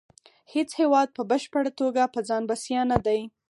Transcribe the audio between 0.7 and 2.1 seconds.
هیواد په بشپړه توګه